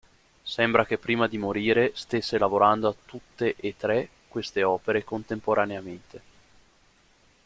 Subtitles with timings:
[0.41, 6.21] Sembra che prima di morire stesse lavorando a tutte e tre queste opere contemporaneamente.